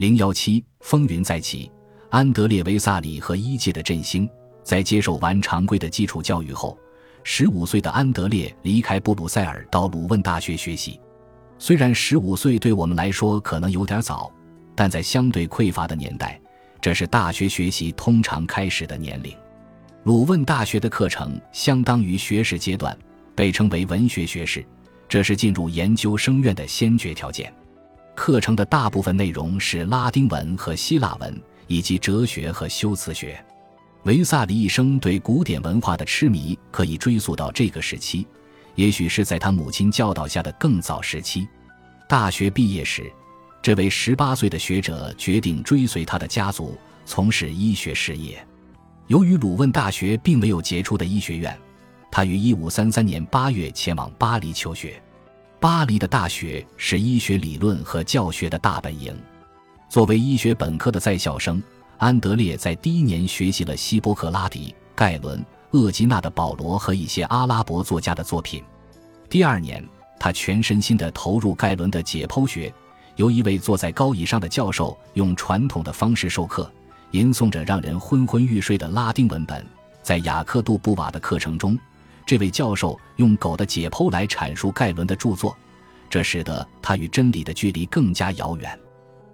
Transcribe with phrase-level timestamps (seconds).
[0.00, 1.70] 零幺七风云再起，
[2.08, 4.26] 安德烈·维萨里和一届的振兴，
[4.64, 6.78] 在接受完常规的基础教育后，
[7.22, 10.98] 十五岁的安德烈离开布鲁塞尔到鲁汶大学学习。
[11.58, 14.32] 虽然十五岁对我们来说可能有点早，
[14.74, 16.40] 但在相对匮乏的年代，
[16.80, 19.36] 这是大学学习通常开始的年龄。
[20.04, 22.96] 鲁汶大学的课程相当于学士阶段，
[23.34, 24.64] 被称为文学学士，
[25.06, 27.54] 这是进入研究生院的先决条件。
[28.20, 33.42] 课程的大部分内容是拉丁文和希腊文，以及哲学和修辞学。
[34.02, 38.26] 维萨里一生对古典文化的痴迷可以追溯到这个时期。
[38.74, 41.48] 也许是在他母亲教导下的更早时期，
[42.06, 43.10] 大学毕业时，
[43.62, 46.76] 这位十八岁的学者决定追随他的家族
[47.06, 48.46] 从事医学事业。
[49.06, 51.58] 由于鲁汶大学并没有杰出的医学院，
[52.12, 55.02] 他于一五三三年八月前往巴黎求学。
[55.60, 59.14] 巴黎的大学是医学理论和教学的大本营。
[59.90, 61.62] 作为医学本科的在校生，
[61.98, 65.44] 安德烈在第一年学习了希波克拉底、盖伦。
[65.72, 68.60] 厄吉纳的保罗和一些阿拉伯作家的作品。
[69.28, 69.86] 第二年，
[70.18, 72.74] 他全身心地投入盖伦的解剖学，
[73.14, 76.68] 由一位坐在高椅上的教授用传统的方式授课，
[77.12, 79.64] 吟诵着让人昏昏欲睡的拉丁文本。
[80.02, 81.78] 在雅克杜布瓦的课程中，
[82.26, 85.56] 这位教授用狗的解剖来阐述盖伦的著作，
[86.08, 88.78] 这使得他与真理的距离更加遥远。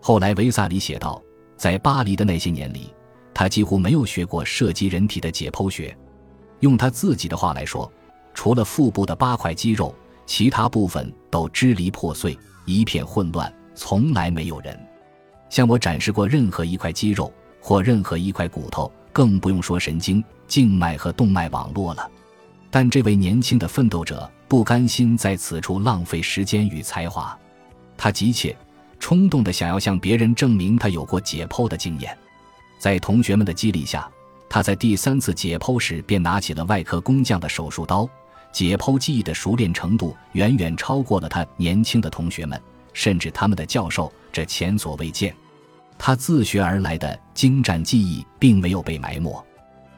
[0.00, 1.22] 后来，维萨里写道，
[1.56, 2.92] 在巴黎的那些年里，
[3.34, 5.96] 他几乎没有学过涉及人体的解剖学。
[6.60, 7.90] 用他自己的话来说，
[8.32, 14.78] 除了腹部的八块肌肉，其他部分都支离破碎，一片混乱，从来没有人
[15.50, 22.10] 向我展示过任何一块肌肉或任何一块骨头，更不用说神经、静脉和动脉网络了。
[22.70, 27.36] 但这位年轻的奋斗者不甘心在此处浪费时间与才华，
[27.96, 28.56] 他急切、
[28.98, 32.16] 冲动地想要向别人证明他有过解剖的经验，
[32.78, 34.08] 在同学们的激励下。
[34.50, 38.08] 他在第三次解剖时便拿起了外科工匠的手术刀，
[38.50, 42.58] 解剖技艺的熟练程度远远超过了他年轻的同学们，
[42.94, 45.34] 甚至他们的教授，这前所未见。
[45.98, 49.44] 他自学而来的精湛技艺并没有被埋没。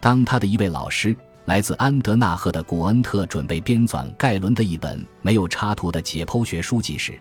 [0.00, 1.14] 当他的一位老师
[1.44, 7.18] 来自安德纳赫的古恩特准备编纂盖伦的一本没有插图的解剖学书籍时，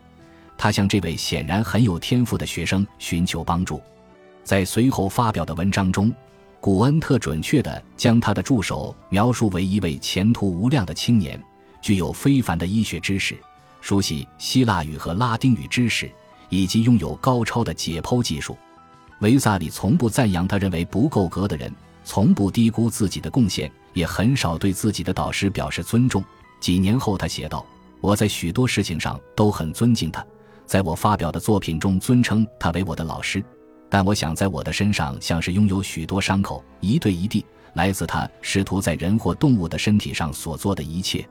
[0.57, 3.81] 他向这位显然很有天赋的学生寻求帮助。
[4.43, 6.13] 在随后发表的文章中。
[6.63, 11.41] 古恩特准确地将他的助手描述为一位前途无量的青年，
[11.81, 13.35] 具有非凡的医学知识，
[13.81, 16.07] 熟悉希腊语和拉丁语知识，
[16.49, 18.55] 以及拥有高超的解剖技术。
[19.21, 21.73] 维萨里从不赞扬他认为不够格的人，
[22.03, 26.23] 从不低估自己的贡献，也很少对自己的导师表示尊重。
[26.59, 27.65] 几年后，他写道
[28.01, 30.25] ：“我在许多事情上都很尊敬他，
[30.65, 33.43] 在我发表的作品中尊称他为我的老师。”
[33.89, 41.27] 但我想，在我的身上像是拥有许多伤口，一对一地，来自他试图在人或动物的身体上所做的一切，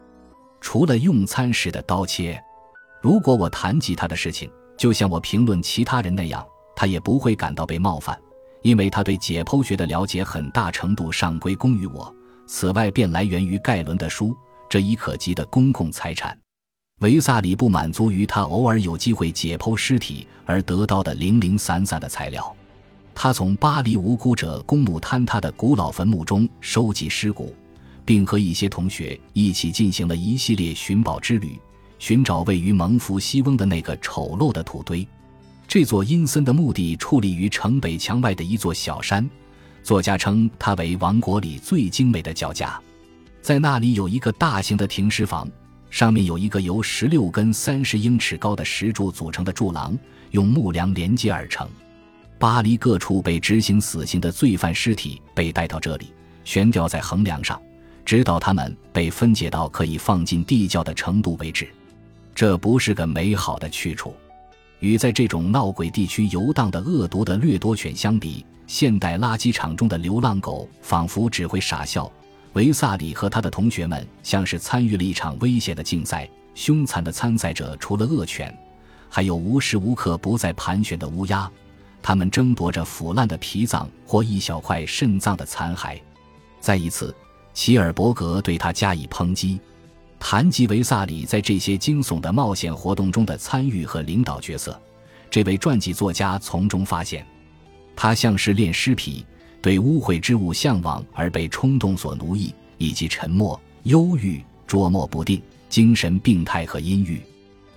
[0.60, 2.38] 除了用餐时的刀切。
[3.00, 8.20] 如果我谈及他的事情，就像我评论其他人那样，他也不会感到被冒犯，
[8.60, 12.15] 因为他对解剖学的了解很大程度上归功于我。
[12.53, 14.37] 此外，便来源于盖伦的书
[14.69, 16.37] 这一可及的公共财产。
[16.99, 22.53] 维萨里不满足于他偶尔有机会解剖尸体而得到的零零散散的材料，
[23.15, 27.55] 他从巴黎无辜者公墓坍塌的古老坟墓中收集尸骨，
[28.05, 31.56] 并和一些同学一起进行了一系列寻宝之旅，
[32.00, 35.06] 寻找位于蒙福西翁的那个丑陋的土堆。
[35.69, 39.31] 这座阴森的墓地矗立于城北墙外的一座小山，
[39.83, 42.81] 作家称它为王国里最精美的脚架，
[43.41, 45.49] 在那里有一个大型的停尸房。
[45.91, 49.99] 上面有一个由十六根三十英尺高的石柱组成的柱廊，
[50.31, 51.69] 用木梁连接而成。
[52.39, 56.15] 巴黎各处被执行死刑的罪犯尸体被带到这里，
[56.45, 57.61] 悬吊在横梁上，
[58.05, 61.69] 直到他们被分解到可以放进地窖的程度为止。
[62.37, 64.15] 这不是个美好的去处。
[64.79, 72.08] 与在这种闹鬼地区游荡的恶毒的掠夺犬相比，现代垃圾场中的流浪狗仿佛只会傻笑。
[72.52, 76.31] 维萨里和他的同学们像是参与了一场危险的竞赛。
[76.55, 78.56] 凶残的参赛者除了恶犬，
[79.08, 81.50] 还有无时无刻不在盘旋的乌鸦，
[82.00, 85.99] 他们争夺着腐烂的脾脏或一小块肾脏的残骸。
[86.61, 87.12] 再一次，
[87.52, 89.58] 齐尔伯格对他加以抨击。
[90.20, 94.81] 谈及维萨里在这些惊悚的冒险活动中的参与和领导角色，
[95.28, 97.26] 这位传记作家从中发现，
[98.02, 99.23] 他像是恋尸皮。
[99.61, 105.38] 对污秽之物向往而被冲动所奴役，以及沉默、忧郁、捉摸不定、
[105.69, 107.20] 精神病态和阴郁，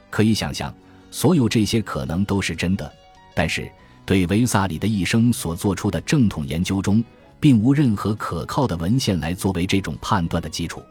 [0.10, 0.74] 可以想象，
[1.12, 2.90] 所有这些可能都是真的。
[3.36, 3.70] 但是，
[4.06, 7.04] 对维萨里的一生所做出的正统研究中，
[7.38, 10.82] 并无任何可靠的文献来作为这种判断的基础。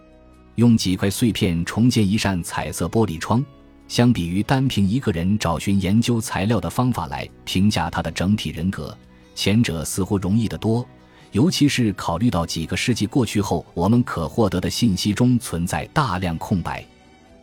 [0.57, 3.43] 用几块碎片重建一扇彩色玻璃窗，
[3.89, 8.95] 相比于单凭一个人找寻研究材料的方法来评价他的整体人格，
[9.35, 10.87] 前者似乎容易得多。
[11.33, 16.85] 尤其是考虑到几个世纪过去后，我们可获得的信息中存在大量空白。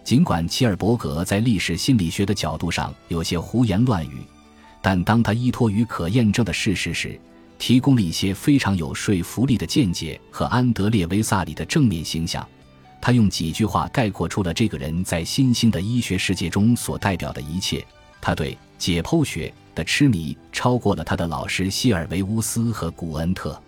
[0.04, 4.22] 尽管齐尔伯格在历史心理学的角度上有些胡言乱语，
[4.82, 7.20] 但当他依托于可验证的事实时，
[7.58, 12.48] 提供了一些非常有说服力的见解和安德烈·维萨里的正面形象。
[13.02, 17.86] 他用几句话概括出了这个人在新兴的医学世界中所代表的一切。
[18.22, 23.60] 他对解剖学的痴迷超过了他的老师希尔维乌斯和古恩特。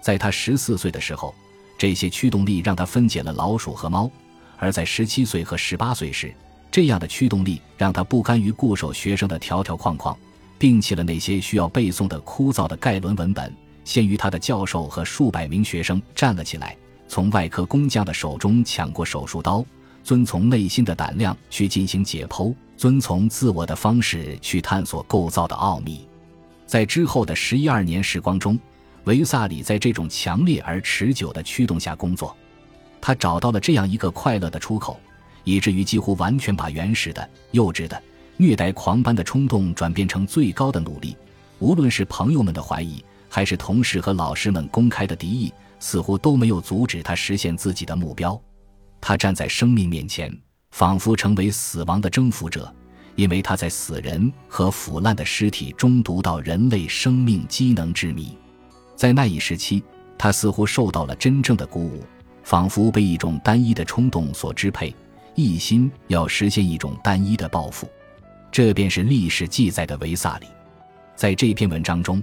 [0.00, 1.34] 在他十四岁的时候，
[1.76, 4.10] 这些驱动力让他分解了老鼠和猫；
[4.56, 6.32] 而在十七岁和十八岁时，
[6.70, 10.16] 这样的驱动力让他不甘于固守学生的条条框框，
[10.58, 13.52] 摒弃了那些需要背诵的枯燥的盖伦文本，
[13.84, 16.76] 先于他的教授和数百名学生站了起来。
[17.08, 19.64] 从外科工匠的手中抢过手术刀，
[20.04, 26.08] 遵从内心的胆量去进行解剖，遵从自我的方式去探索构造的奥秘。
[26.64, 28.58] 在之后的十一二年时光中，
[29.04, 32.34] 维萨里在这种强烈而持久的驱动下工作，
[33.00, 34.98] 他找到了这样一个快乐的出口，
[35.44, 38.00] 以至于几乎完全把原始的、幼稚的、
[38.36, 41.16] 虐待狂般的冲动转变成最高的努力。
[41.58, 45.52] 无论是朋友们的怀疑，还是同事和老师们公开的敌意。
[45.80, 48.36] 似乎都没有阻止他实现自己的目标。
[49.00, 50.28] 他站在生命面前，
[50.70, 52.72] 仿佛成为死亡的征服者，
[53.16, 58.36] 因为他在死人和腐烂的尸体中读到人类生命机能之谜。
[58.94, 59.82] 在那一时期，
[60.16, 62.04] 他似乎受到了真正的鼓舞，
[62.42, 64.94] 仿佛被一种单一的冲动所支配，
[65.34, 67.88] 一心要实现一种单一的抱负。
[68.50, 70.46] 这便是历史记载的维萨里。
[71.14, 72.22] 在这篇文章中，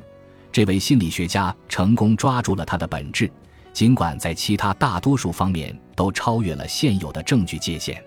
[0.51, 3.29] 这位心理学家成功抓住了他的本质。
[3.73, 8.01] 尽管在其他大多数方面都超越了现有的证据界限，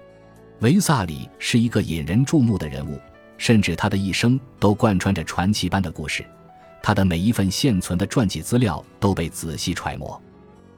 [0.61, 3.01] 维萨里是一个引人注目的人物，
[3.37, 6.27] 甚至他的一生都贯穿着传奇般的故事。
[6.83, 10.21] 他的每一份现存的传记资料都被仔细揣摩，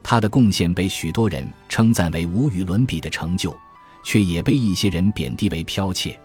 [0.03, 3.56] 他的贡献被许多人称赞为无与伦比的成就，
[4.05, 6.19] 却也被一些人贬低为剽窃。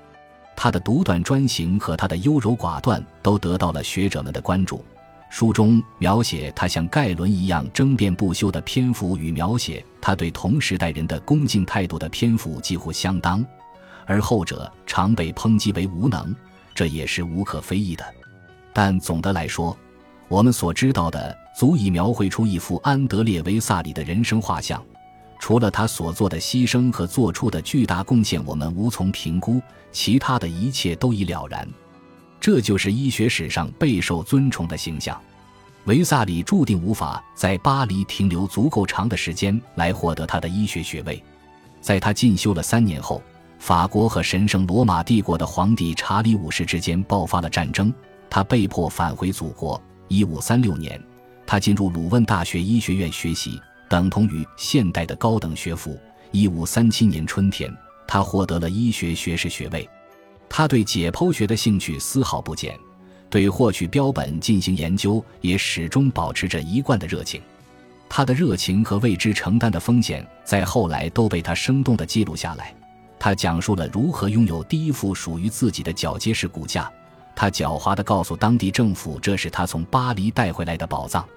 [0.53, 4.83] 他的独断专行和他的优柔寡断都得到了学者们的关注。
[5.29, 13.45] 书中描写他像盖伦一样争辩不休的篇幅与描写他对同时代人的恭敬态度的篇幅几乎相当，
[14.05, 16.33] 而后者常被抨击为无能，
[16.73, 18.05] 这也是无可非议的。
[18.71, 19.75] 但总的来说，
[20.27, 24.81] 我们所知道的足以描绘出一幅安德烈·维萨里的人生画像。
[25.37, 29.61] 除了他所做的牺牲和做出的巨大贡献，我们无从评估，
[29.91, 31.67] 其他的一切都已了然。
[32.45, 35.19] 这就是医学史上备受尊崇的形象。
[35.85, 41.19] 维萨里注定无法在巴黎停留足够长的时间来获得他的医学学位。
[41.81, 43.19] 在他进修了三年后，
[43.57, 47.91] 法国和神圣罗马帝国的皇帝查理五世之间爆发了战争，
[48.29, 49.81] 他被迫返回祖国。
[50.07, 51.01] 一五三六年，
[51.47, 53.59] 他进入鲁汶大学医学院学习，
[53.89, 55.99] 等同于现代的高等学府。
[56.29, 57.75] 一五三七年春天，
[58.07, 59.89] 他获得了医学学士学位。
[60.49, 62.77] 他对解剖学的兴趣丝毫不减，
[63.29, 67.41] 对获取标本进行研究也始终保持着一贯的热情。
[68.07, 72.73] 他的热情和为之承担的风险，在后来都被他生动地记录下来。
[73.19, 76.89] 他讲述了如何拥有第一副属于自己的脚结式骨架。
[77.35, 81.27] 他狡猾地告诉当地政府，这是他从巴黎带回来的宝藏。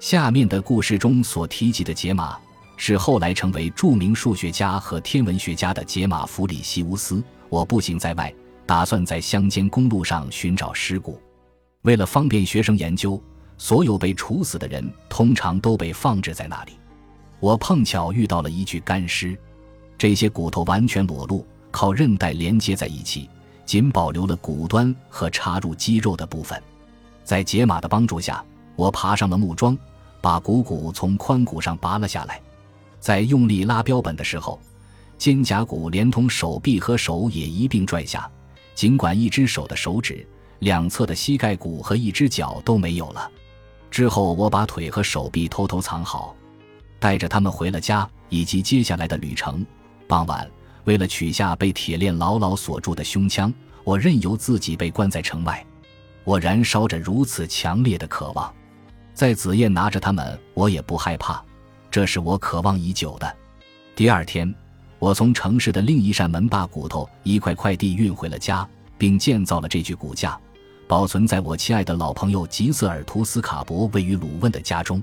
[0.00, 2.38] 下面的故事中所提及的解码，
[2.76, 7.22] 是后来成为著名数学家和天文学家的解码弗里西乌斯。
[7.50, 8.32] 我步行在外。
[8.66, 11.20] 打算在乡间公路上寻找尸骨，
[11.82, 13.22] 为了方便学生研究，
[13.58, 16.72] 所有被处死的人通常都被放置在那里。
[17.40, 19.36] 我碰巧遇到了一具干尸，
[19.98, 23.28] 这些骨头完全裸露，靠韧带连接在一起，
[23.66, 26.60] 仅保留了骨端和插入肌肉的部分。
[27.22, 28.42] 在解码的帮助下，
[28.76, 29.76] 我爬上了木桩，
[30.22, 32.40] 把骨骨从髋骨上拔了下来。
[32.98, 34.58] 在用力拉标本的时候，
[35.18, 38.30] 肩胛骨连同手臂和手也一并拽下。
[38.74, 40.26] 尽管一只手的手指、
[40.58, 43.30] 两侧的膝盖骨和一只脚都没有了，
[43.90, 46.34] 之后我把腿和手臂偷偷藏好，
[46.98, 49.64] 带着他们回了家，以及接下来的旅程。
[50.08, 50.50] 傍晚，
[50.84, 53.52] 为了取下被铁链牢牢锁住的胸腔，
[53.84, 55.64] 我任由自己被关在城外。
[56.24, 58.52] 我燃烧着如此强烈的渴望，
[59.14, 61.42] 在紫燕拿着它们，我也不害怕。
[61.90, 63.36] 这是我渴望已久的。
[63.94, 64.52] 第二天。
[64.98, 70.38] 我从城市的另一扇门把骨头一块块地运回了家，并建造了这具骨架。
[70.86, 75.02] 保存在我亲爱的老朋友吉瑟尔图斯卡伯位于鲁汶的家中。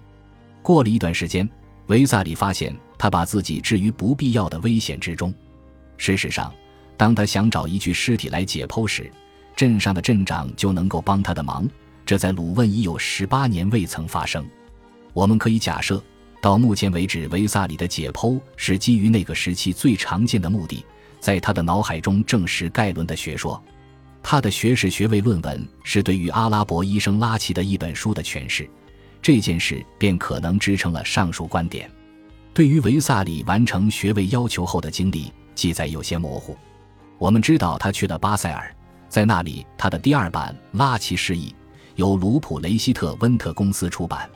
[0.61, 1.47] 过了一段时间，
[1.87, 5.33] 维萨里发现他把自己置于不必要的危险之中。
[5.97, 6.53] 事实上，
[6.97, 9.11] 当他想找一具尸体来解剖时，
[9.55, 11.67] 镇上的镇长就能够帮他的忙。
[12.05, 14.45] 这在鲁汶已有十八年未曾发生。
[15.13, 16.01] 我们可以假设，
[16.41, 20.83] 到目前为止，维萨里的解剖是基于那个时期最常见的目的，
[21.19, 23.63] 在他的脑海中证实盖伦的学说。
[24.23, 28.67] 他的学士学位论文是对于阿拉伯医生拉齐的一本书的诠释，
[29.21, 31.89] 这件事便可能支撑了上述观点。
[32.53, 36.57] 对于维萨里完成学位要求后的经历，记载有些模糊。
[37.17, 38.75] 我们知道他去了巴塞尔，
[39.07, 41.49] 在那里他的第二版《拉齐释义》
[41.95, 44.27] 由卢普雷希特温特公司出版。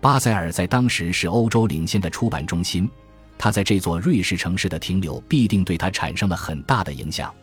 [0.00, 2.88] 巴塞尔在当时是欧洲领先的出版中心，
[3.36, 7.34] 他在这座瑞士城市的停留必定对他产生了很大的影响，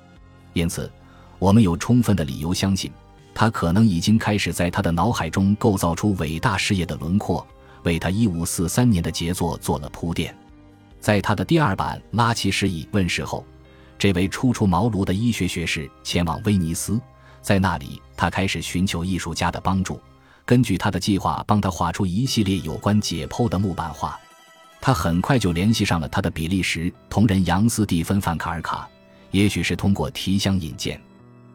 [0.54, 0.92] 因此。
[1.38, 2.90] 我们有充分的理由相信，
[3.34, 7.46] 他可能已经开始在他的脑海中构造出伟大事业的轮廓，
[7.84, 10.34] 为他1543年的杰作做了铺垫。
[11.02, 13.46] 在他的第二版《拉齐释义》问世后，
[14.00, 17.00] 这位初出茅庐的医学学士前往威尼斯，
[17.42, 20.00] 在那里他开始寻求艺术家的帮助，
[20.46, 24.20] 根据他的计划帮他画出一系列有关解剖的木板画。
[24.80, 28.88] 他很快就联系上了他的比利时同仁杨斯蒂芬·范卡尔卡，
[29.32, 31.02] 也许是通过提箱引荐。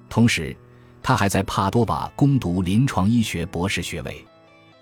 [0.08, 0.56] 同时，
[1.00, 4.24] 他还在帕多瓦攻读临床医学博士学位。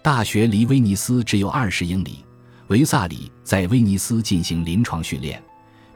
[0.00, 2.24] 大学离威尼斯只有二十英里。
[2.68, 5.42] 维萨里在威尼斯进行临床训练，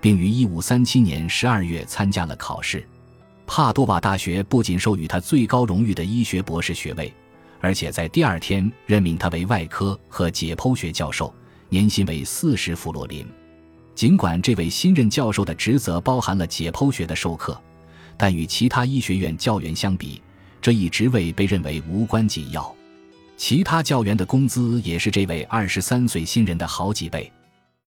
[0.00, 2.87] 并于1537年12月参加了考试。
[3.47, 7.12] 帕多瓦大学不仅授予他最高荣誉的医学博士学位，
[7.62, 11.33] 而且在第二天任命他为外科和解剖学教授，
[11.69, 13.25] 年薪为四十弗洛林。
[13.95, 17.59] 尽管这位新任教授的职责包含了解剖学的授课。
[18.16, 20.21] 但与其他医学院教员相比，
[20.61, 22.75] 这一职位被认为无关紧要。
[23.37, 27.33] 其他教员的工资也是这位二十三岁新人的好几倍。